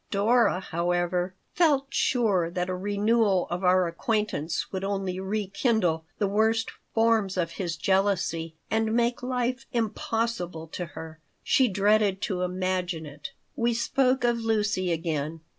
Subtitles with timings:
[0.09, 6.71] Dora, however, felt sure that a renewal of our acquaintance would only rekindle the worst
[6.95, 11.19] forms of his jealousy and make life impossible to her.
[11.43, 15.41] She dreaded to imagine it We spoke of Lucy again.